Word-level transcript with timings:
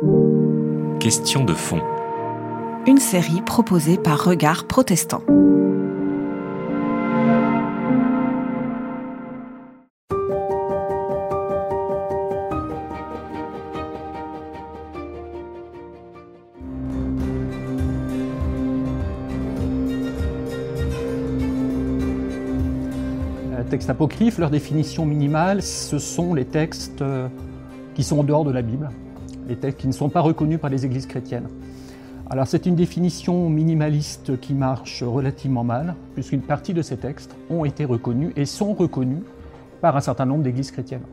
Question 0.00 1.44
de 1.44 1.54
fond. 1.54 1.80
Une 2.86 2.98
série 2.98 3.42
proposée 3.42 3.96
par 3.96 4.22
Regard 4.22 4.68
Protestant. 4.68 5.22
Textes 23.68 23.90
apocryphes, 23.90 24.38
leur 24.38 24.50
définition 24.50 25.04
minimale, 25.04 25.60
ce 25.60 25.98
sont 25.98 26.32
les 26.34 26.44
textes 26.44 27.02
euh, 27.02 27.28
qui 27.94 28.02
sont 28.02 28.20
en 28.20 28.24
dehors 28.24 28.44
de 28.44 28.50
la 28.50 28.62
Bible, 28.62 28.88
les 29.48 29.56
textes 29.56 29.80
qui 29.80 29.86
ne 29.86 29.92
sont 29.92 30.10
pas 30.10 30.20
reconnus 30.20 30.60
par 30.60 30.70
les 30.70 30.84
églises 30.84 31.06
chrétiennes. 31.06 31.48
Alors 32.30 32.46
c'est 32.46 32.66
une 32.66 32.76
définition 32.76 33.48
minimaliste 33.48 34.38
qui 34.38 34.52
marche 34.52 35.02
relativement 35.02 35.64
mal, 35.64 35.94
puisqu'une 36.14 36.42
partie 36.42 36.74
de 36.74 36.82
ces 36.82 36.98
textes 36.98 37.34
ont 37.48 37.64
été 37.64 37.86
reconnus 37.86 38.32
et 38.36 38.44
sont 38.44 38.74
reconnus 38.74 39.22
par 39.80 39.96
un 39.96 40.00
certain 40.00 40.26
nombre 40.26 40.42
d'églises 40.42 40.70
chrétiennes. 40.70 41.06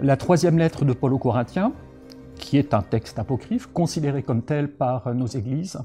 La 0.00 0.16
troisième 0.16 0.58
lettre 0.58 0.84
de 0.84 0.92
Paul 0.92 1.12
aux 1.12 1.18
Corinthiens, 1.18 1.72
qui 2.34 2.58
est 2.58 2.74
un 2.74 2.82
texte 2.82 3.20
apocryphe, 3.20 3.68
considéré 3.72 4.24
comme 4.24 4.42
tel 4.42 4.68
par 4.68 5.14
nos 5.14 5.26
églises, 5.26 5.78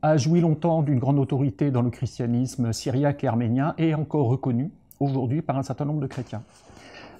a 0.00 0.16
joui 0.16 0.40
longtemps 0.40 0.82
d'une 0.82 0.98
grande 0.98 1.18
autorité 1.18 1.70
dans 1.70 1.82
le 1.82 1.90
christianisme 1.90 2.72
syriaque 2.72 3.24
et 3.24 3.26
arménien 3.26 3.74
et 3.76 3.90
est 3.90 3.94
encore 3.94 4.28
reconnu 4.28 4.70
aujourd'hui 5.00 5.42
par 5.42 5.58
un 5.58 5.62
certain 5.62 5.84
nombre 5.84 6.00
de 6.00 6.06
chrétiens. 6.06 6.42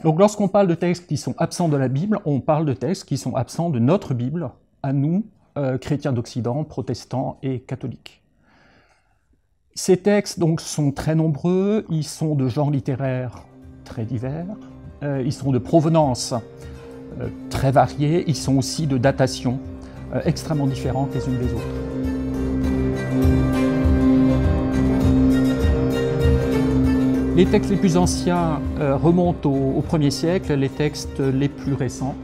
Donc 0.02 0.18
lorsqu'on 0.18 0.48
parle 0.48 0.66
de 0.66 0.74
textes 0.74 1.06
qui 1.06 1.16
sont 1.16 1.34
absents 1.38 1.68
de 1.68 1.76
la 1.76 1.88
Bible, 1.88 2.18
on 2.24 2.40
parle 2.40 2.66
de 2.66 2.74
textes 2.74 3.04
qui 3.04 3.16
sont 3.16 3.34
absents 3.36 3.70
de 3.70 3.78
notre 3.78 4.14
Bible, 4.14 4.50
à 4.82 4.92
nous, 4.92 5.24
euh, 5.56 5.78
chrétiens 5.78 6.12
d'Occident, 6.12 6.64
protestants 6.64 7.38
et 7.42 7.60
catholiques. 7.60 8.22
Ces 9.74 9.96
textes 9.98 10.38
donc 10.38 10.60
sont 10.60 10.92
très 10.92 11.14
nombreux, 11.14 11.86
ils 11.90 12.04
sont 12.04 12.34
de 12.34 12.48
genre 12.48 12.70
littéraire 12.70 13.44
très 13.84 14.04
divers, 14.04 14.46
euh, 15.02 15.22
ils 15.24 15.32
sont 15.32 15.52
de 15.52 15.58
provenance 15.58 16.34
euh, 17.20 17.28
très 17.50 17.70
variée, 17.70 18.24
ils 18.26 18.36
sont 18.36 18.56
aussi 18.56 18.86
de 18.86 18.98
datation 18.98 19.60
extrêmement 20.24 20.66
différentes 20.66 21.12
les 21.14 21.26
unes 21.26 21.38
des 21.38 21.52
autres. 21.52 21.83
Les 27.36 27.46
textes 27.46 27.70
les 27.70 27.76
plus 27.76 27.96
anciens 27.96 28.60
euh, 28.78 28.96
remontent 28.96 29.50
au, 29.50 29.82
1er 29.82 30.10
siècle, 30.10 30.54
les 30.54 30.68
textes 30.68 31.18
les 31.18 31.48
plus 31.48 31.74
récents 31.74 32.14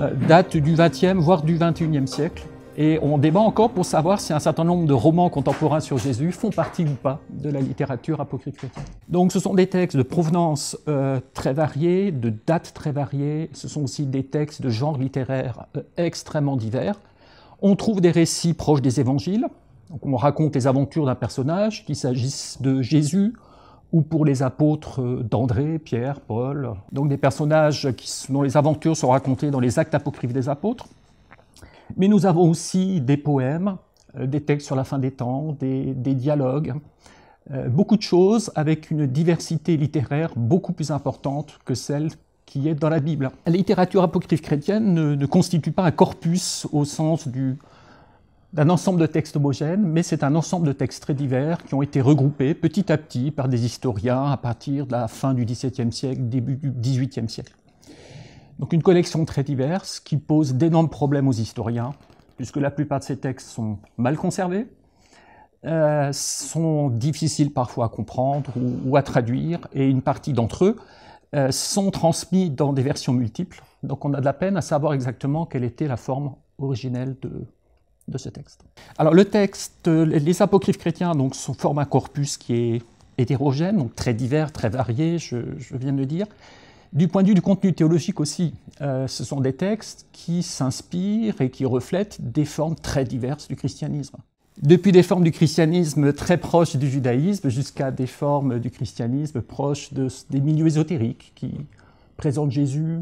euh, 0.00 0.12
datent 0.28 0.58
du 0.58 0.74
20e, 0.74 1.14
voire 1.14 1.42
du 1.42 1.56
21e 1.56 2.06
siècle. 2.06 2.46
Et 2.76 2.98
on 3.00 3.16
débat 3.16 3.40
encore 3.40 3.70
pour 3.70 3.86
savoir 3.86 4.20
si 4.20 4.34
un 4.34 4.38
certain 4.40 4.64
nombre 4.64 4.86
de 4.86 4.92
romans 4.92 5.30
contemporains 5.30 5.80
sur 5.80 5.96
Jésus 5.96 6.30
font 6.30 6.50
partie 6.50 6.84
ou 6.84 6.92
pas 6.92 7.20
de 7.30 7.48
la 7.48 7.62
littérature 7.62 8.20
apocryphe 8.20 8.56
chrétienne. 8.56 8.84
Donc 9.08 9.32
ce 9.32 9.40
sont 9.40 9.54
des 9.54 9.66
textes 9.66 9.96
de 9.96 10.02
provenance 10.02 10.76
euh, 10.88 11.20
très 11.32 11.54
variée, 11.54 12.12
de 12.12 12.30
dates 12.46 12.74
très 12.74 12.92
variées, 12.92 13.48
ce 13.54 13.66
sont 13.66 13.84
aussi 13.84 14.04
des 14.04 14.24
textes 14.24 14.60
de 14.60 14.68
genre 14.68 14.98
littéraire 14.98 15.68
extrêmement 15.96 16.58
divers. 16.58 17.00
On 17.62 17.76
trouve 17.76 18.02
des 18.02 18.10
récits 18.10 18.52
proches 18.52 18.82
des 18.82 19.00
évangiles, 19.00 19.46
on 20.02 20.16
raconte 20.16 20.54
les 20.54 20.66
aventures 20.66 21.06
d'un 21.06 21.14
personnage, 21.14 21.86
qu'il 21.86 21.96
s'agisse 21.96 22.60
de 22.60 22.82
Jésus, 22.82 23.32
ou 23.94 24.02
pour 24.02 24.24
les 24.24 24.42
apôtres 24.42 25.00
d'André, 25.22 25.78
Pierre, 25.78 26.18
Paul, 26.18 26.72
donc 26.90 27.08
des 27.08 27.16
personnages 27.16 27.88
dont 28.28 28.42
les 28.42 28.56
aventures 28.56 28.96
sont 28.96 29.10
racontées 29.10 29.52
dans 29.52 29.60
les 29.60 29.78
actes 29.78 29.94
apocryphes 29.94 30.32
des 30.32 30.48
apôtres. 30.48 30.88
Mais 31.96 32.08
nous 32.08 32.26
avons 32.26 32.50
aussi 32.50 33.00
des 33.00 33.16
poèmes, 33.16 33.76
euh, 34.18 34.26
des 34.26 34.40
textes 34.40 34.66
sur 34.66 34.74
la 34.74 34.82
fin 34.82 34.98
des 34.98 35.12
temps, 35.12 35.56
des, 35.60 35.94
dialogues, 35.94 36.74
euh, 37.52 37.68
beaucoup 37.68 37.96
de 37.96 38.02
choses 38.02 38.50
avec 38.56 38.90
une 38.90 39.06
diversité 39.06 39.76
littéraire 39.76 40.32
beaucoup 40.34 40.72
plus 40.72 40.90
importante 40.90 41.60
que 41.64 41.76
celle 41.76 42.08
qui 42.46 42.68
est 42.68 42.74
dans 42.74 42.88
la 42.88 42.98
Bible. 42.98 43.30
La 43.46 43.52
littérature 43.52 44.02
apocryphe 44.02 44.42
chrétienne 44.42 45.14
ne 45.14 45.26
constitue 45.26 45.70
pas 45.70 45.84
un 45.84 45.92
corpus 45.92 46.66
au 46.72 46.84
sens 46.84 47.28
du, 47.28 47.58
d'un 48.54 48.70
ensemble 48.70 49.00
de 49.00 49.06
textes 49.06 49.34
homogènes, 49.34 49.82
mais 49.82 50.04
c'est 50.04 50.22
un 50.22 50.36
ensemble 50.36 50.68
de 50.68 50.72
textes 50.72 51.02
très 51.02 51.12
divers 51.12 51.62
qui 51.64 51.74
ont 51.74 51.82
été 51.82 52.00
regroupés 52.00 52.54
petit 52.54 52.92
à 52.92 52.96
petit 52.96 53.32
par 53.32 53.48
des 53.48 53.66
historiens 53.66 54.30
à 54.30 54.36
partir 54.36 54.86
de 54.86 54.92
la 54.92 55.08
fin 55.08 55.34
du 55.34 55.44
XVIIe 55.44 55.92
siècle, 55.92 56.20
début 56.28 56.54
du 56.54 56.70
XVIIIe 56.70 57.28
siècle. 57.28 57.52
Donc 58.60 58.72
une 58.72 58.82
collection 58.82 59.24
très 59.24 59.42
diverse 59.42 59.98
qui 59.98 60.18
pose 60.18 60.54
d'énormes 60.54 60.88
problèmes 60.88 61.26
aux 61.26 61.32
historiens, 61.32 61.94
puisque 62.36 62.58
la 62.58 62.70
plupart 62.70 63.00
de 63.00 63.04
ces 63.04 63.16
textes 63.16 63.48
sont 63.48 63.78
mal 63.96 64.16
conservés, 64.16 64.68
euh, 65.64 66.10
sont 66.12 66.90
difficiles 66.90 67.52
parfois 67.52 67.86
à 67.86 67.88
comprendre 67.88 68.52
ou, 68.86 68.96
à 68.96 69.02
traduire, 69.02 69.66
et 69.72 69.88
une 69.90 70.00
partie 70.00 70.32
d'entre 70.32 70.66
eux 70.66 70.76
euh, 71.34 71.50
sont 71.50 71.90
transmis 71.90 72.50
dans 72.50 72.72
des 72.72 72.82
versions 72.82 73.14
multiples. 73.14 73.64
Donc 73.82 74.04
on 74.04 74.14
a 74.14 74.20
de 74.20 74.24
la 74.24 74.32
peine 74.32 74.56
à 74.56 74.62
savoir 74.62 74.92
exactement 74.92 75.44
quelle 75.44 75.64
était 75.64 75.88
la 75.88 75.96
forme 75.96 76.36
originelle 76.58 77.16
de, 77.20 77.46
de 78.08 78.18
ce 78.18 78.28
texte. 78.28 78.64
Alors 78.98 79.14
le 79.14 79.24
texte, 79.24 79.88
les 79.88 80.42
apocryphes 80.42 80.78
chrétiens 80.78 81.14
donc, 81.14 81.34
sont, 81.34 81.54
forment 81.54 81.78
un 81.78 81.84
corpus 81.84 82.36
qui 82.36 82.54
est 82.54 82.82
hétérogène, 83.18 83.78
donc 83.78 83.94
très 83.94 84.14
divers, 84.14 84.52
très 84.52 84.68
varié, 84.68 85.18
je, 85.18 85.36
viens 85.72 85.92
de 85.92 85.98
le 85.98 86.06
dire. 86.06 86.26
Du 86.92 87.08
point 87.08 87.22
de 87.22 87.28
vue 87.28 87.34
du 87.34 87.42
contenu 87.42 87.72
théologique 87.72 88.20
aussi, 88.20 88.54
euh, 88.80 89.08
ce 89.08 89.24
sont 89.24 89.40
des 89.40 89.52
textes 89.52 90.06
qui 90.12 90.42
s'inspirent 90.42 91.40
et 91.40 91.50
qui 91.50 91.64
reflètent 91.64 92.18
des 92.20 92.44
formes 92.44 92.76
très 92.76 93.04
diverses 93.04 93.48
du 93.48 93.56
christianisme. 93.56 94.18
Depuis 94.62 94.92
des 94.92 95.02
formes 95.02 95.24
du 95.24 95.32
christianisme 95.32 96.12
très 96.12 96.36
proches 96.36 96.76
du 96.76 96.88
judaïsme 96.88 97.48
jusqu'à 97.48 97.90
des 97.90 98.06
formes 98.06 98.60
du 98.60 98.70
christianisme 98.70 99.42
proches 99.42 99.92
des 99.92 100.40
milieux 100.40 100.66
ésotériques 100.66 101.32
qui 101.34 101.52
présentent 102.16 102.52
Jésus 102.52 103.00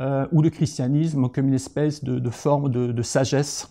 euh, 0.00 0.26
ou 0.32 0.42
le 0.42 0.50
christianisme 0.50 1.28
comme 1.28 1.46
une 1.46 1.54
espèce 1.54 2.02
de, 2.02 2.30
forme 2.30 2.68
de 2.68 3.02
sagesse 3.02 3.68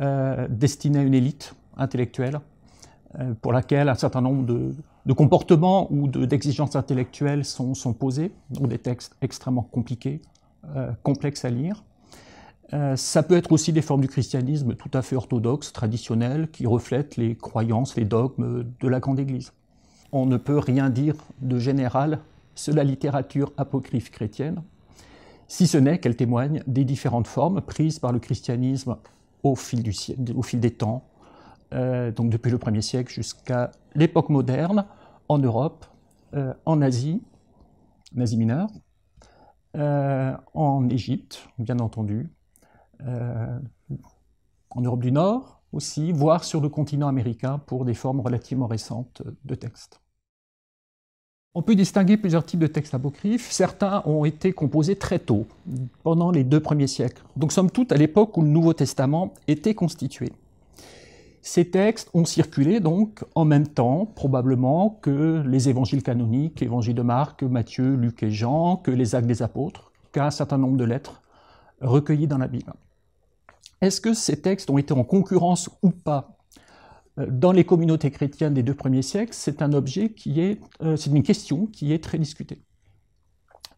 euh, 0.00 0.46
destiné 0.48 1.00
à 1.00 1.02
une 1.02 1.12
élite 1.12 1.54
intellectuelle, 1.76 2.40
euh, 3.18 3.34
pour 3.42 3.52
laquelle 3.52 3.88
un 3.90 3.94
certain 3.94 4.22
nombre 4.22 4.46
de, 4.46 5.12
comportements 5.12 5.92
ou 5.92 6.08
d'exigences 6.08 6.74
intellectuelles 6.74 7.44
sont, 7.44 7.74
posés, 7.92 8.32
donc 8.48 8.68
des 8.68 8.78
textes 8.78 9.14
extrêmement 9.20 9.62
compliqués, 9.62 10.22
euh, 10.74 10.92
complexes 11.02 11.44
à 11.44 11.50
lire. 11.50 11.84
ça 12.94 13.22
peut 13.24 13.36
être 13.36 13.52
aussi 13.52 13.72
des 13.72 13.82
formes 13.82 14.00
du 14.00 14.08
christianisme 14.08 14.74
tout 14.74 14.90
à 14.94 15.02
fait 15.02 15.16
orthodoxes, 15.16 15.72
traditionnelles, 15.72 16.48
qui 16.50 16.66
reflètent 16.66 17.16
les 17.16 17.34
croyances, 17.34 17.96
les 17.96 18.04
dogmes 18.04 18.64
de 18.80 18.88
la 18.88 19.00
grande 19.00 19.18
Église. 19.18 19.52
On 20.12 20.24
ne 20.24 20.36
peut 20.38 20.58
rien 20.58 20.88
dire 20.88 21.16
de 21.42 21.58
général 21.58 22.20
sur 22.54 22.74
la 22.74 22.84
littérature 22.84 23.52
apocryphe 23.56 24.10
chrétienne, 24.10 24.62
si 25.48 25.66
ce 25.66 25.76
n'est 25.76 25.98
qu'elle 25.98 26.16
témoigne 26.16 26.62
des 26.66 26.84
différentes 26.84 27.26
formes 27.26 27.60
prises 27.60 27.98
par 27.98 28.12
le 28.12 28.20
christianisme 28.20 28.96
au 29.42 29.54
fil, 29.56 29.82
des 29.82 30.70
temps, 30.70 31.08
euh, 31.72 32.10
donc 32.10 32.30
depuis 32.30 32.50
le 32.50 32.58
1er 32.58 32.80
siècle 32.80 33.12
jusqu'à 33.12 33.70
l'époque 33.94 34.28
moderne, 34.28 34.86
en 35.28 35.38
Europe, 35.38 35.86
euh, 36.34 36.54
en 36.66 36.82
Asie, 36.82 37.22
en 38.16 38.20
Asie 38.20 38.36
mineure, 38.36 38.68
euh, 39.76 40.36
en 40.54 40.88
Égypte, 40.88 41.48
bien 41.58 41.78
entendu, 41.78 42.30
en 43.02 44.80
Europe 44.82 45.00
du 45.00 45.10
Nord 45.10 45.62
aussi, 45.72 46.12
voire 46.12 46.44
sur 46.44 46.60
le 46.60 46.68
continent 46.68 47.08
américain 47.08 47.58
pour 47.58 47.86
des 47.86 47.94
formes 47.94 48.20
relativement 48.20 48.66
récentes 48.66 49.22
de 49.44 49.54
textes. 49.54 50.02
On 51.52 51.62
peut 51.62 51.74
distinguer 51.74 52.16
plusieurs 52.16 52.46
types 52.46 52.60
de 52.60 52.68
textes 52.68 52.94
apocryphes. 52.94 53.50
Certains 53.50 54.02
ont 54.06 54.24
été 54.24 54.52
composés 54.52 54.94
très 54.94 55.18
tôt, 55.18 55.46
pendant 56.04 56.30
les 56.30 56.44
deux 56.44 56.60
premiers 56.60 56.86
siècles. 56.86 57.24
Donc, 57.36 57.50
somme 57.50 57.72
toute, 57.72 57.90
à 57.90 57.96
l'époque 57.96 58.36
où 58.36 58.42
le 58.42 58.48
Nouveau 58.48 58.72
Testament 58.72 59.34
était 59.48 59.74
constitué. 59.74 60.30
Ces 61.42 61.68
textes 61.68 62.08
ont 62.14 62.24
circulé 62.24 62.78
donc 62.78 63.24
en 63.34 63.44
même 63.44 63.66
temps, 63.66 64.06
probablement, 64.06 65.00
que 65.02 65.42
les 65.44 65.68
évangiles 65.68 66.04
canoniques, 66.04 66.60
l'évangile 66.60 66.94
de 66.94 67.02
Marc, 67.02 67.42
Matthieu, 67.42 67.96
Luc 67.96 68.22
et 68.22 68.30
Jean, 68.30 68.76
que 68.76 68.92
les 68.92 69.16
actes 69.16 69.26
des 69.26 69.42
apôtres, 69.42 69.90
qu'un 70.12 70.30
certain 70.30 70.58
nombre 70.58 70.76
de 70.76 70.84
lettres 70.84 71.20
recueillies 71.80 72.28
dans 72.28 72.38
la 72.38 72.46
Bible. 72.46 72.74
Est-ce 73.80 74.00
que 74.00 74.14
ces 74.14 74.40
textes 74.40 74.70
ont 74.70 74.78
été 74.78 74.92
en 74.92 75.02
concurrence 75.02 75.68
ou 75.82 75.90
pas 75.90 76.36
dans 77.16 77.52
les 77.52 77.64
communautés 77.64 78.10
chrétiennes 78.10 78.54
des 78.54 78.62
deux 78.62 78.74
premiers 78.74 79.02
siècles, 79.02 79.32
c'est 79.34 79.62
un 79.62 79.72
objet 79.72 80.10
qui 80.10 80.40
est, 80.40 80.60
euh, 80.82 80.96
c'est 80.96 81.10
une 81.10 81.22
question 81.22 81.66
qui 81.66 81.92
est 81.92 82.02
très 82.02 82.18
discutée. 82.18 82.62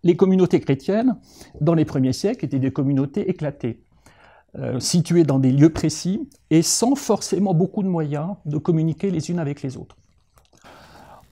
Les 0.05 0.17
communautés 0.17 0.61
chrétiennes, 0.61 1.17
dans 1.61 1.75
les 1.75 1.85
premiers 1.85 2.13
siècles, 2.13 2.45
étaient 2.45 2.59
des 2.59 2.73
communautés 2.73 3.31
éclatées, 3.31 3.81
euh, 4.59 4.81
situées 4.81 5.25
dans 5.25 5.39
des 5.39 5.53
lieux 5.53 5.71
précis 5.73 6.29
et 6.51 6.63
sans 6.63 6.95
forcément 6.95 7.55
beaucoup 7.55 7.83
de 7.83 7.89
moyens 7.89 8.35
de 8.45 8.59
communiquer 8.59 9.11
les 9.11 9.31
unes 9.31 9.39
avec 9.39 9.63
les 9.63 9.77
autres. 9.77 9.97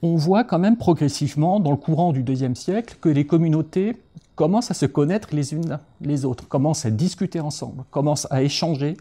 On 0.01 0.15
voit 0.15 0.43
quand 0.43 0.57
même 0.57 0.77
progressivement, 0.77 1.59
dans 1.59 1.71
le 1.71 1.77
courant 1.77 2.11
du 2.11 2.23
deuxième 2.23 2.55
siècle, 2.55 2.97
que 2.99 3.09
les 3.09 3.27
communautés 3.27 3.97
commencent 4.35 4.71
à 4.71 4.73
se 4.73 4.87
connaître 4.87 5.35
les 5.35 5.53
unes 5.53 5.77
les 5.99 6.25
autres, 6.25 6.47
commencent 6.47 6.85
à 6.85 6.89
discuter 6.89 7.39
ensemble, 7.39 7.83
commencent 7.91 8.27
à 8.31 8.41
échanger 8.41 8.97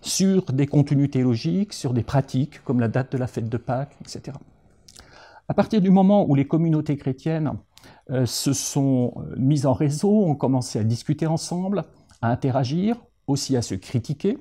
sur 0.00 0.44
des 0.52 0.66
contenus 0.66 1.10
théologiques, 1.10 1.72
sur 1.72 1.92
des 1.92 2.02
pratiques 2.02 2.62
comme 2.64 2.80
la 2.80 2.88
date 2.88 3.12
de 3.12 3.18
la 3.18 3.26
fête 3.26 3.48
de 3.48 3.56
Pâques, 3.56 3.96
etc. 4.00 4.36
À 5.48 5.54
partir 5.54 5.80
du 5.80 5.90
moment 5.90 6.28
où 6.28 6.34
les 6.34 6.46
communautés 6.46 6.96
chrétiennes 6.96 7.54
euh, 8.10 8.26
se 8.26 8.52
sont 8.52 9.12
euh, 9.16 9.34
mises 9.36 9.66
en 9.66 9.72
réseau, 9.72 10.24
ont 10.24 10.34
commencé 10.34 10.78
à 10.78 10.84
discuter 10.84 11.26
ensemble, 11.26 11.84
à 12.20 12.30
interagir, 12.30 12.96
aussi 13.26 13.56
à 13.56 13.62
se 13.62 13.74
critiquer, 13.74 14.38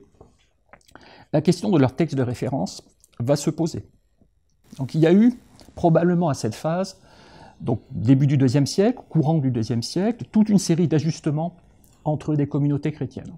la 1.34 1.42
question 1.42 1.70
de 1.70 1.78
leur 1.78 1.96
texte 1.96 2.16
de 2.16 2.24
référence 2.24 2.84
va 3.20 3.36
se 3.36 3.50
poser. 3.50 3.86
Donc 4.78 4.96
il 4.96 5.02
y 5.02 5.08
a 5.08 5.14
eu 5.14 5.40
probablement 5.76 6.30
à 6.30 6.34
cette 6.34 6.56
phase, 6.56 7.00
donc 7.62 7.82
début 7.92 8.28
du 8.28 8.38
deuxième 8.38 8.66
siècle, 8.66 9.00
courant 9.10 9.38
du 9.38 9.52
deuxième 9.52 9.84
siècle, 9.84 10.26
toute 10.32 10.50
une 10.50 10.60
série 10.60 10.88
d'ajustements 10.88 11.56
entre 12.04 12.36
des 12.36 12.48
communautés 12.48 12.92
chrétiennes. 12.92 13.34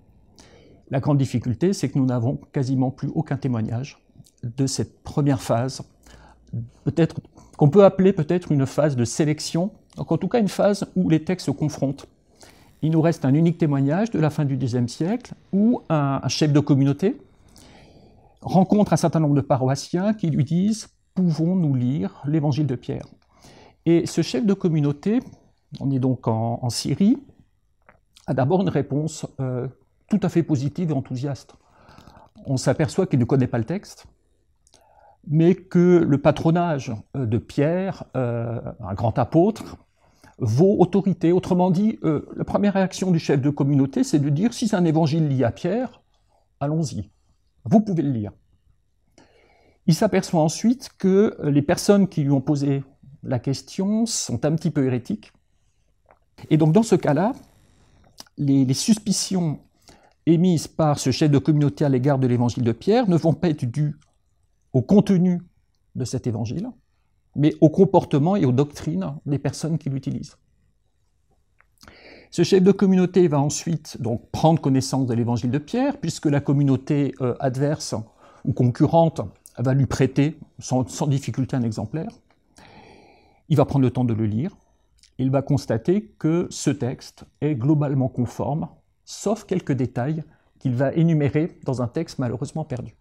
La 0.92 1.00
grande 1.00 1.18
difficulté, 1.18 1.74
c'est 1.74 1.90
que 1.90 1.98
nous 1.98 2.06
n'avons 2.06 2.40
quasiment 2.52 2.92
plus 2.92 3.10
aucun 3.14 3.38
témoignage 3.38 4.00
de 4.44 4.66
cette 4.66 5.04
première 5.04 5.42
phase, 5.42 5.82
peut-être 6.84 7.20
qu'on 7.58 7.70
peut 7.70 7.84
appeler 7.84 8.14
peut-être 8.14 8.52
une 8.52 8.66
phase 8.66 8.96
de 8.96 9.06
sélection, 9.06 9.72
donc 9.98 10.12
en 10.12 10.18
tout 10.18 10.28
cas 10.28 10.40
une 10.40 10.48
phase 10.48 10.90
où 10.96 11.10
les 11.10 11.24
textes 11.24 11.48
se 11.48 11.52
confrontent. 11.52 12.08
Il 12.82 12.92
nous 12.92 13.02
reste 13.02 13.26
un 13.26 13.34
unique 13.34 13.58
témoignage 13.58 14.12
de 14.12 14.20
la 14.20 14.30
fin 14.30 14.46
du 14.46 14.56
deuxième 14.56 14.88
siècle 14.88 15.34
où 15.52 15.82
un, 15.90 16.22
chef 16.30 16.54
de 16.54 16.60
communauté 16.62 17.18
rencontre 18.42 18.94
un 18.94 18.98
certain 18.98 19.20
nombre 19.20 19.36
de 19.36 19.42
paroissiens 19.42 20.14
qui 20.14 20.30
lui 20.30 20.46
disent 20.46 20.88
Pouvons-nous 21.14 21.76
lire 21.76 22.24
l'évangile 22.26 22.68
de 22.68 22.76
Pierre? 22.76 23.06
Et 23.86 24.06
ce 24.06 24.22
chef 24.22 24.46
de 24.46 24.54
communauté, 24.54 25.20
on 25.82 25.92
est 25.92 26.00
donc 26.00 26.28
en, 26.30 26.70
Syrie, 26.70 27.18
a 28.26 28.34
d'abord 28.34 28.62
une 28.62 28.70
réponse 28.70 29.26
euh, 29.42 29.68
tout 30.10 30.20
à 30.24 30.30
fait 30.30 30.44
positive 30.44 30.92
et 30.92 30.94
enthousiaste. 30.94 31.56
On 32.46 32.58
s'aperçoit 32.58 33.06
qu'il 33.06 33.20
ne 33.20 33.26
connaît 33.26 33.48
pas 33.48 33.58
le 33.58 33.66
texte, 33.66 34.08
mais 35.28 35.56
que 35.56 36.04
le 36.08 36.18
patronage 36.18 36.94
euh, 37.16 37.26
de 37.26 37.38
Pierre, 37.38 38.06
euh, 38.16 38.60
un 38.80 38.94
grand 38.94 39.18
apôtre, 39.20 39.78
vaut 40.40 40.78
autorité. 40.80 41.32
Autrement 41.32 41.70
dit, 41.70 42.00
euh, 42.04 42.28
la 42.36 42.46
première 42.46 42.74
réaction 42.74 43.12
du 43.12 43.20
chef 43.20 43.42
de 43.42 43.50
communauté, 43.50 44.04
c'est 44.04 44.20
de 44.20 44.30
dire 44.30 44.54
si 44.54 44.68
c'est 44.68 44.76
un 44.76 44.86
évangile 44.86 45.28
lié 45.28 45.44
à 45.44 45.52
Pierre, 45.52 46.02
allons-y, 46.60 47.10
vous 47.66 47.82
pouvez 47.82 48.04
le 48.04 48.12
lire. 48.12 48.32
Il 49.86 49.96
s'aperçoit 49.96 50.42
ensuite 50.42 50.90
que 50.98 51.38
les 51.44 51.62
personnes 51.62 52.08
qui 52.08 52.24
lui 52.24 52.32
ont 52.32 52.42
posé 52.42 52.84
la 53.24 53.40
question 53.40 54.06
sont 54.06 54.46
un 54.46 54.56
petit 54.56 54.72
peu 54.72 54.86
hérétiques. 54.86 55.34
Et 56.50 56.58
donc 56.58 56.74
dans 56.74 56.84
ce 56.84 56.96
cas-là, 56.96 57.34
les 58.38 58.74
suspicions 58.74 59.60
émises 60.34 60.68
par 60.68 61.00
ce 61.00 61.12
chef 61.12 61.32
de 61.32 61.38
communauté 61.38 61.86
à 61.86 61.90
l'égard 61.90 62.20
de 62.20 62.28
l'évangile 62.28 62.64
de 62.64 62.72
Pierre 62.72 63.10
ne 63.10 63.18
vont 63.18 63.34
pas 63.34 63.50
être 63.50 63.66
dues 63.66 63.96
au 64.74 64.82
contenu 64.82 65.42
de 65.96 66.06
cet 66.06 66.28
évangile, 66.28 66.70
mais 67.36 67.54
au 67.62 67.70
comportement 67.70 68.36
et 68.36 68.46
aux 68.46 68.52
doctrines 68.52 69.16
des 69.26 69.40
personnes 69.40 69.78
qui 69.78 69.90
l'utilisent. 69.90 70.38
Ce 72.32 72.44
chef 72.44 72.62
de 72.62 72.72
communauté 72.72 73.28
va 73.28 73.40
ensuite 73.40 74.00
donc 74.02 74.30
prendre 74.32 74.62
connaissance 74.62 75.08
de 75.08 75.14
l'évangile 75.16 75.50
de 75.50 75.58
Pierre, 75.58 75.98
puisque 75.98 76.28
la 76.28 76.42
communauté 76.42 77.16
euh, 77.22 77.36
adverse 77.40 77.96
ou 78.46 78.54
concurrente 78.54 79.22
va 79.58 79.74
lui 79.74 79.88
prêter 79.88 80.40
sans, 80.60 80.88
sans, 80.88 81.08
difficulté 81.08 81.56
un 81.56 81.64
exemplaire. 81.64 82.12
Il 83.50 83.58
va 83.58 83.66
prendre 83.66 83.84
le 83.84 83.92
temps 83.92 84.06
de 84.06 84.14
le 84.14 84.28
lire. 84.28 84.56
Il 85.18 85.32
va 85.32 85.42
constater 85.42 86.14
que 86.20 86.48
ce 86.52 86.70
texte 86.70 87.26
est 87.42 87.56
globalement 87.56 88.08
conforme 88.08 88.70
sauf 89.10 89.44
quelques 89.44 89.72
détails 89.72 90.24
qu'il 90.60 90.76
va 90.76 90.94
énumérer 90.94 91.58
dans 91.64 91.82
un 91.82 91.88
texte 91.88 92.20
malheureusement 92.20 92.64
perdu. 92.64 92.96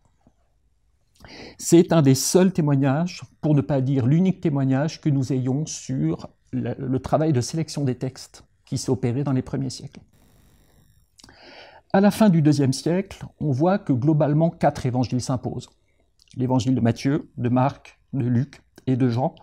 C'est 1.59 1.93
un 1.93 2.01
des 2.01 2.15
seuls 2.15 2.51
témoignages, 2.51 3.25
pour 3.43 3.55
ne 3.55 3.61
pas 3.61 3.83
dire 3.83 4.07
l'unique 4.07 4.41
témoignage 4.41 5.03
que 5.03 5.11
nous 5.11 5.35
ayons 5.35 5.67
sur 5.67 6.31
le, 6.51 6.97
travail 6.99 7.35
de 7.35 7.43
sélection 7.43 7.85
des 7.85 7.97
textes 7.97 8.45
qui 8.65 8.79
s'est 8.79 8.91
opéré 8.91 9.23
dans 9.23 9.33
les 9.33 9.43
premiers 9.43 9.69
siècles. 9.69 10.01
À 11.93 12.01
la 12.01 12.11
fin 12.11 12.31
du 12.31 12.41
deuxième 12.41 12.73
siècle, 12.73 13.27
on 13.39 13.51
voit 13.51 13.79
que 13.79 13.93
globalement 13.93 14.49
quatre 14.49 14.87
évangiles 14.87 15.21
s'imposent. 15.21 15.69
L'évangile 16.37 16.75
de 16.75 16.81
Matthieu, 16.81 17.31
de 17.37 17.51
Marc, 17.51 18.01
de 18.15 18.25
Luc 18.25 18.63
et 18.87 18.97
de 18.97 19.11
Jean, 19.11 19.35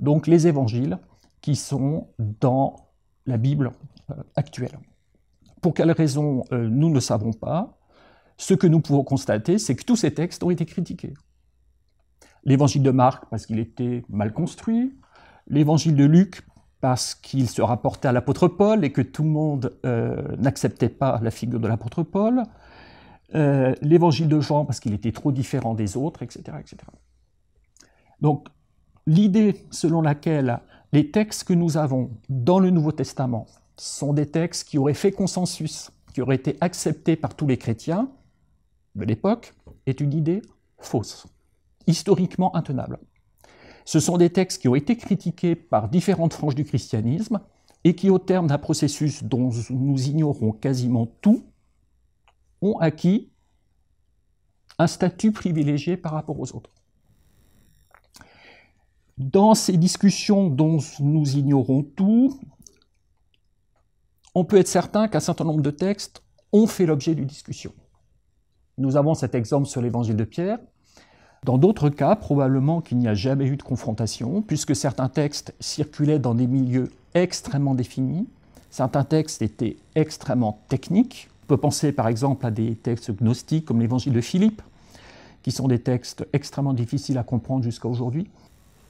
donc 0.00 0.28
les 0.28 0.46
évangiles 0.46 1.00
qui 1.40 1.56
sont 1.56 2.10
dans 2.18 2.90
la 3.26 3.38
Bible 3.38 3.72
euh, 4.10 4.14
actuelle. 4.36 4.78
Pour 5.62 5.74
quelles 5.74 5.92
raisons, 5.92 6.44
euh, 6.52 6.68
nous 6.68 6.90
ne 6.90 7.00
savons 7.00 7.32
pas. 7.32 7.78
Ce 8.36 8.52
que 8.52 8.66
nous 8.66 8.80
pouvons 8.80 9.04
constater, 9.04 9.58
c'est 9.58 9.76
que 9.76 9.84
tous 9.84 9.96
ces 9.96 10.12
textes 10.12 10.42
ont 10.42 10.50
été 10.50 10.66
critiqués. 10.66 11.14
L'évangile 12.44 12.82
de 12.82 12.90
Marc, 12.90 13.26
parce 13.30 13.46
qu'il 13.46 13.60
était 13.60 14.02
mal 14.08 14.32
construit. 14.32 14.98
L'évangile 15.46 15.94
de 15.94 16.04
Luc, 16.04 16.42
parce 16.80 17.14
qu'il 17.14 17.48
se 17.48 17.62
rapportait 17.62 18.08
à 18.08 18.12
l'apôtre 18.12 18.48
Paul 18.48 18.84
et 18.84 18.90
que 18.90 19.02
tout 19.02 19.22
le 19.22 19.28
monde 19.28 19.78
euh, 19.86 20.36
n'acceptait 20.36 20.88
pas 20.88 21.20
la 21.22 21.30
figure 21.30 21.60
de 21.60 21.68
l'apôtre 21.68 22.02
Paul. 22.02 22.42
Euh, 23.36 23.72
l'évangile 23.80 24.26
de 24.26 24.40
Jean, 24.40 24.64
parce 24.64 24.80
qu'il 24.80 24.92
était 24.92 25.12
trop 25.12 25.30
différent 25.30 25.74
des 25.74 25.96
autres, 25.96 26.24
etc. 26.24 26.42
etc. 26.58 26.78
Donc, 28.20 28.48
l'idée 29.06 29.64
selon 29.70 30.02
laquelle 30.02 30.58
les 30.92 31.12
textes 31.12 31.44
que 31.44 31.54
nous 31.54 31.76
avons 31.76 32.10
dans 32.28 32.58
le 32.58 32.70
Nouveau 32.70 32.90
Testament 32.90 33.46
sont 33.82 34.12
des 34.12 34.26
textes 34.26 34.68
qui 34.68 34.78
auraient 34.78 34.94
fait 34.94 35.10
consensus, 35.10 35.90
qui 36.14 36.20
auraient 36.20 36.36
été 36.36 36.56
acceptés 36.60 37.16
par 37.16 37.34
tous 37.34 37.48
les 37.48 37.58
chrétiens 37.58 38.08
de 38.94 39.04
l'époque, 39.04 39.54
est 39.86 40.00
une 40.00 40.12
idée 40.12 40.40
fausse, 40.78 41.26
historiquement 41.88 42.54
intenable. 42.54 43.00
Ce 43.84 43.98
sont 43.98 44.18
des 44.18 44.30
textes 44.30 44.62
qui 44.62 44.68
ont 44.68 44.76
été 44.76 44.96
critiqués 44.96 45.56
par 45.56 45.88
différentes 45.88 46.32
franges 46.32 46.54
du 46.54 46.64
christianisme 46.64 47.40
et 47.82 47.96
qui, 47.96 48.08
au 48.08 48.20
terme 48.20 48.46
d'un 48.46 48.58
processus 48.58 49.24
dont 49.24 49.50
nous 49.70 50.08
ignorons 50.08 50.52
quasiment 50.52 51.06
tout, 51.20 51.44
ont 52.60 52.78
acquis 52.78 53.32
un 54.78 54.86
statut 54.86 55.32
privilégié 55.32 55.96
par 55.96 56.12
rapport 56.12 56.38
aux 56.38 56.54
autres. 56.54 56.70
Dans 59.18 59.54
ces 59.54 59.76
discussions 59.76 60.48
dont 60.48 60.78
nous 61.00 61.36
ignorons 61.36 61.82
tout, 61.82 62.38
on 64.34 64.44
peut 64.44 64.56
être 64.56 64.68
certain 64.68 65.08
qu'un 65.08 65.20
certain 65.20 65.44
nombre 65.44 65.62
de 65.62 65.70
textes 65.70 66.22
ont 66.52 66.66
fait 66.66 66.86
l'objet 66.86 67.14
d'une 67.14 67.26
discussion. 67.26 67.72
Nous 68.78 68.96
avons 68.96 69.14
cet 69.14 69.34
exemple 69.34 69.66
sur 69.66 69.82
l'évangile 69.82 70.16
de 70.16 70.24
Pierre. 70.24 70.58
Dans 71.44 71.58
d'autres 71.58 71.88
cas, 71.88 72.16
probablement 72.16 72.80
qu'il 72.80 72.98
n'y 72.98 73.08
a 73.08 73.14
jamais 73.14 73.46
eu 73.46 73.56
de 73.56 73.62
confrontation, 73.62 74.42
puisque 74.42 74.76
certains 74.76 75.08
textes 75.08 75.54
circulaient 75.60 76.18
dans 76.18 76.34
des 76.34 76.46
milieux 76.46 76.90
extrêmement 77.14 77.74
définis, 77.74 78.28
certains 78.70 79.04
textes 79.04 79.42
étaient 79.42 79.76
extrêmement 79.94 80.60
techniques. 80.68 81.28
On 81.44 81.46
peut 81.48 81.56
penser 81.56 81.92
par 81.92 82.08
exemple 82.08 82.46
à 82.46 82.50
des 82.50 82.76
textes 82.76 83.10
gnostiques 83.10 83.66
comme 83.66 83.80
l'évangile 83.80 84.12
de 84.12 84.20
Philippe, 84.20 84.62
qui 85.42 85.50
sont 85.50 85.68
des 85.68 85.80
textes 85.80 86.26
extrêmement 86.32 86.72
difficiles 86.72 87.18
à 87.18 87.24
comprendre 87.24 87.64
jusqu'à 87.64 87.88
aujourd'hui. 87.88 88.30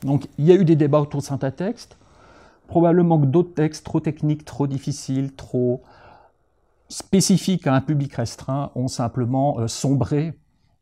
Donc 0.02 0.28
il 0.38 0.44
y 0.44 0.52
a 0.52 0.54
eu 0.54 0.64
des 0.64 0.76
débats 0.76 1.00
autour 1.00 1.20
de 1.20 1.26
certains 1.26 1.50
textes, 1.50 1.96
probablement 2.72 3.20
que 3.20 3.26
d'autres 3.26 3.52
textes 3.52 3.84
trop 3.84 4.00
techniques, 4.00 4.46
trop 4.46 4.66
difficiles, 4.66 5.34
trop 5.34 5.82
spécifiques 6.88 7.66
à 7.66 7.74
un 7.74 7.82
public 7.82 8.14
restreint 8.14 8.72
ont 8.74 8.88
simplement 8.88 9.60
euh, 9.60 9.68
sombré 9.68 10.32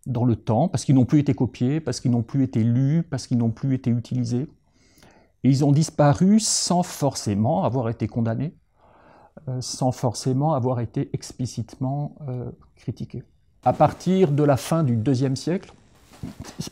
dans 0.07 0.25
le 0.25 0.37
temps 0.37 0.69
parce 0.69 0.85
qu'ils 0.85 0.95
n'ont 0.95 1.05
plus 1.05 1.19
été 1.19 1.35
copiés, 1.35 1.81
parce 1.81 1.99
qu'ils 1.99 2.13
n'ont 2.13 2.23
plus 2.23 2.45
été 2.45 2.63
lus, 2.63 3.03
parce 3.03 3.27
qu'ils 3.27 3.39
n'ont 3.39 3.51
plus 3.51 3.75
été 3.75 3.91
utilisés. 3.91 4.47
Et 5.43 5.49
ils 5.49 5.65
ont 5.65 5.73
disparu 5.73 6.39
sans 6.39 6.85
forcément 6.85 7.65
avoir 7.65 7.89
été 7.89 8.07
condamnés, 8.07 8.55
euh, 9.49 9.61
sans 9.61 9.91
forcément 9.91 10.55
avoir 10.55 10.79
été 10.79 11.11
explicitement 11.13 12.15
euh, 12.29 12.53
critiqués. 12.77 13.25
À 13.65 13.73
partir 13.73 14.31
de 14.31 14.45
la 14.45 14.57
fin 14.57 14.85
du 14.85 14.95
deuxième 14.95 15.35
siècle, 15.35 15.73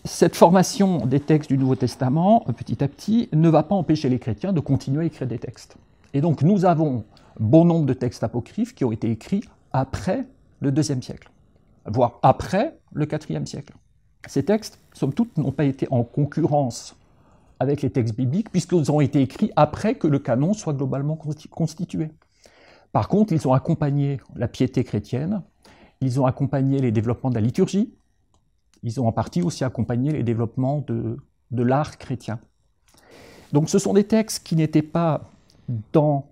cette 0.05 0.37
formation 0.37 1.07
des 1.07 1.21
textes 1.21 1.51
du 1.51 1.59
Nouveau 1.59 1.77
Testament, 1.77 2.45
petit 2.57 2.83
à 2.83 2.89
petit, 2.89 3.29
ne 3.33 3.49
va 3.49 3.63
pas 3.63 3.75
empêcher 3.75 4.09
les 4.09 4.19
chrétiens 4.19 4.53
de 4.53 4.61
continuer 4.61 5.05
à 5.05 5.07
écrire 5.07 5.29
des 5.29 5.39
textes. 5.39 5.77
Et 6.15 6.21
donc 6.21 6.43
nous 6.43 6.65
avons 6.65 7.05
bon 7.39 7.65
nombre 7.65 7.87
de 7.87 7.93
textes 7.93 8.25
apocryphes 8.25 8.75
qui 8.75 8.85
ont 8.85 8.93
été 8.93 9.11
écrits 9.11 9.45
après 9.73 10.27
le 10.61 10.73
deuxième 10.73 11.03
siècle, 11.03 11.31
voire 11.87 12.19
après 12.23 12.79
le 12.93 13.07
quatrième 13.07 13.47
siècle. 13.47 13.75
Ces 14.27 14.45
textes, 14.45 14.79
somme 14.93 15.13
toute, 15.13 15.37
n'ont 15.37 15.53
pas 15.53 15.65
été 15.65 15.87
en 15.91 16.03
concurrence 16.03 16.97
avec 17.61 17.83
les 17.83 17.91
textes 17.91 18.17
bibliques, 18.17 18.51
puisqu'ils 18.51 18.91
ont 18.91 19.01
été 19.01 19.21
écrits 19.21 19.51
après 19.57 19.95
que 19.95 20.07
le 20.07 20.19
canon 20.19 20.53
soit 20.53 20.75
globalement 20.75 21.19
constitué. 21.51 22.11
Par 22.93 23.09
contre, 23.09 23.33
ils 23.33 23.47
ont 23.49 23.53
accompagné 23.53 24.21
la 24.37 24.49
piété 24.49 24.85
chrétienne, 24.85 25.43
ils 26.01 26.21
ont 26.21 26.27
accompagné 26.27 26.81
les 26.81 26.93
développements 26.93 27.31
de 27.31 27.35
la 27.35 27.41
liturgie, 27.41 27.93
ils 28.83 29.01
ont 29.01 29.07
en 29.07 29.13
partie 29.13 29.43
aussi 29.43 29.65
accompagné 29.65 30.13
les 30.13 30.23
développements 30.23 30.85
de, 30.87 31.19
l'art 31.51 31.99
chrétien. 31.99 32.39
Donc 33.53 33.69
ce 33.69 33.79
sont 33.79 33.95
des 33.95 34.05
textes 34.05 34.47
qui 34.47 34.57
n'étaient 34.57 34.83
pas 34.83 35.23
dans 35.93 36.27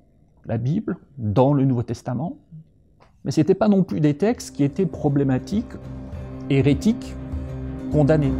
la 0.45 0.59
Bible, 0.59 0.97
dans 1.19 1.53
le 1.53 1.65
Nouveau 1.65 1.83
Testament, 1.83 2.37
mais 3.25 3.31
ce 3.31 3.41
n'étaient 3.41 3.55
pas 3.55 3.69
non 3.69 3.83
plus 3.83 4.00
des 4.00 4.17
textes 4.17 4.55
qui 4.55 4.62
étaient 4.62 4.87
problématiques, 4.87 5.73
hérétiques, 6.50 7.15
condamnés. 7.91 8.33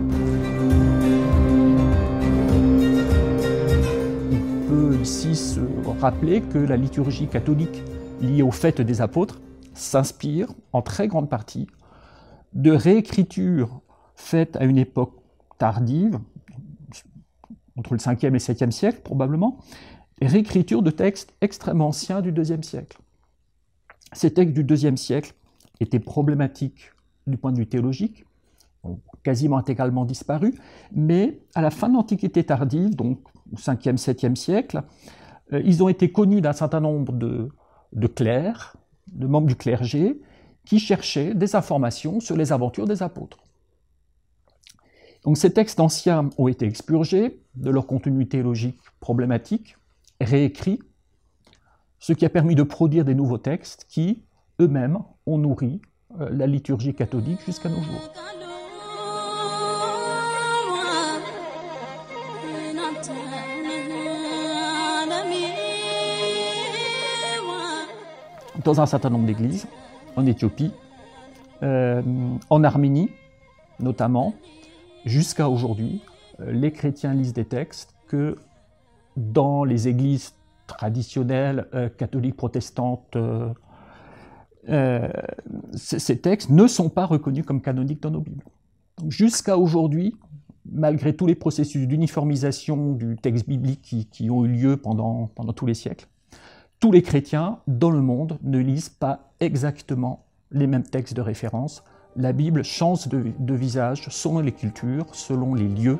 On 4.31 4.69
peut 4.69 4.97
ici 5.03 5.35
se 5.35 5.61
rappeler 6.01 6.43
que 6.43 6.59
la 6.59 6.77
liturgie 6.77 7.27
catholique 7.27 7.83
liée 8.21 8.43
au 8.43 8.53
fait 8.53 8.81
des 8.81 9.01
apôtres 9.01 9.41
s'inspire 9.75 10.49
en 10.73 10.83
très 10.83 11.09
grande 11.09 11.29
partie 11.29 11.67
de 12.55 12.71
réécritures 12.71 13.81
faites 14.17 14.57
à 14.57 14.65
une 14.65 14.79
époque 14.79 15.15
tardive, 15.59 16.19
entre 17.77 17.93
le 17.93 17.99
5e 17.99 18.27
et 18.27 18.31
le 18.31 18.39
7e 18.39 18.71
siècle 18.71 19.01
probablement, 19.05 19.59
réécriture 20.21 20.83
de 20.83 20.91
textes 20.91 21.35
extrêmement 21.41 21.89
anciens 21.89 22.23
du 22.23 22.31
IIe 22.31 22.65
siècle. 22.65 22.99
Ces 24.13 24.33
textes 24.33 24.55
du 24.55 24.75
IIe 24.75 24.97
siècle 24.97 25.35
étaient 25.81 26.01
problématiques 26.01 26.93
du 27.27 27.37
point 27.37 27.53
de 27.53 27.59
vue 27.59 27.67
théologique, 27.67 28.25
ont 28.83 29.01
quasiment 29.23 29.59
intégralement 29.59 30.05
disparu, 30.05 30.55
mais 30.93 31.41
à 31.55 31.61
la 31.61 31.71
fin 31.71 31.89
de 31.89 31.95
l'Antiquité 31.95 32.45
tardive, 32.45 32.95
donc 32.95 33.21
au 33.53 33.57
5e, 33.57 33.99
7e 33.99 34.37
siècle, 34.37 34.83
euh, 35.53 35.61
ils 35.65 35.83
ont 35.83 35.89
été 35.89 36.11
connus 36.11 36.41
d'un 36.41 36.53
certain 36.53 36.81
nombre 36.81 37.13
de 37.13 38.07
clercs, 38.07 38.77
de 39.09 39.27
membres 39.27 39.49
du 39.49 39.57
clergé, 39.57 40.21
qui 40.65 40.79
cherchaient 40.79 41.35
des 41.35 41.55
informations 41.55 42.21
sur 42.21 42.37
les 42.37 42.53
aventures 42.53 42.87
des 42.87 43.03
apôtres. 43.03 43.39
Donc 45.27 45.37
ces 45.37 45.53
textes 45.53 45.81
anciens 45.81 46.31
ont 46.39 46.47
été 46.47 46.67
expurgés 46.67 47.43
de 47.57 47.71
leur 47.71 47.89
contenu 47.89 48.29
théologique 48.29 48.79
problématique, 49.01 49.77
réécrits, 50.21 50.79
ce 51.99 52.13
qui 52.13 52.25
a 52.25 52.29
permis 52.29 52.55
de 52.55 52.63
produire 52.63 53.05
des 53.05 53.17
nouveaux 53.17 53.37
textes 53.37 53.87
qui, 53.89 54.23
eux-mêmes, 54.61 54.99
ont 55.27 55.39
nourri 55.39 55.83
euh, 56.21 56.29
la 56.31 56.47
liturgie 56.47 56.95
catholique 56.95 57.41
jusqu'à 57.45 57.69
nos 57.69 57.83
jours. 57.83 58.13
Dans 68.63 68.81
un 68.81 68.87
certain 68.87 69.11
nombre 69.11 69.27
d'églises, 69.27 69.67
en 70.15 70.25
Éthiopie, 70.25 70.71
euh, 71.65 72.01
en 72.49 72.63
Arménie 72.63 73.11
notamment, 73.81 74.35
jusqu'à 75.07 75.49
aujourd'hui, 75.49 76.03
euh, 76.41 76.53
les 76.53 76.73
chrétiens 76.73 77.15
lisent 77.15 77.33
des 77.33 77.47
textes 77.47 77.95
que 78.09 78.37
dans 79.17 79.65
les 79.65 79.89
églises 79.89 80.35
traditionnelles 80.67 81.69
euh, 81.75 81.89
catholiques 81.89 82.37
protestantes, 82.37 83.17
euh, 83.17 85.09
ces 85.75 86.19
textes 86.19 86.51
ne 86.51 86.67
sont 86.67 86.91
pas 86.91 87.07
reconnus 87.07 87.47
comme 87.47 87.63
canoniques 87.63 88.03
dans 88.03 88.11
nos 88.11 88.21
Bibles. 88.21 88.45
Jusqu'à 89.09 89.57
aujourd'hui, 89.57 90.17
malgré 90.71 91.15
tous 91.15 91.27
les 91.27 91.37
processus 91.37 91.87
d'uniformisation 91.87 92.93
du 92.93 93.17
texte 93.17 93.49
biblique 93.49 94.09
qui, 94.11 94.29
ont 94.29 94.45
eu 94.45 94.49
lieu 94.49 94.77
pendant 94.77 95.31
tous 95.55 95.67
les 95.67 95.75
siècles, 95.75 96.09
tous 96.81 96.91
les 96.91 97.03
chrétiens 97.03 97.61
dans 97.69 97.91
le 97.91 98.01
monde 98.01 98.39
ne 98.43 98.59
lisent 98.59 98.89
pas 98.89 99.31
exactement 99.39 100.25
les 100.51 100.67
mêmes 100.67 100.83
textes 100.83 101.15
de 101.15 101.21
référence, 101.21 101.85
la 102.17 102.33
Bible 102.33 102.65
change 102.65 103.09
de, 103.09 103.55
visage 103.55 104.07
selon 104.11 104.41
les 104.41 104.53
cultures, 104.53 105.07
selon 105.13 105.55
les 105.55 105.69
lieux 105.69 105.99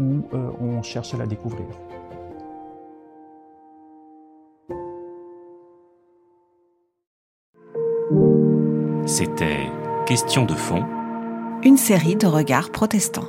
où 0.00 0.22
euh, 0.34 0.50
on 0.60 0.82
cherche 0.82 1.14
à 1.14 1.18
la 1.18 1.26
découvrir. 1.26 1.66
C'était 9.06 9.68
Question 10.06 10.44
de 10.44 10.54
fond. 10.54 10.84
Une 11.62 11.76
série 11.76 12.16
de 12.16 12.26
regards 12.26 12.70
protestants. 12.70 13.28